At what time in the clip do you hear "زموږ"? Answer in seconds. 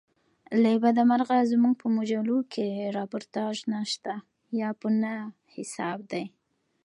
1.51-1.73